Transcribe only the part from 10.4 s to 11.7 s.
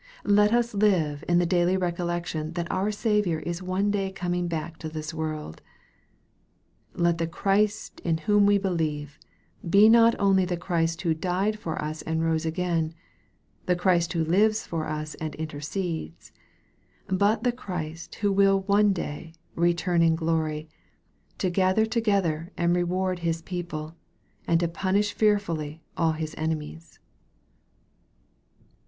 the Christ who died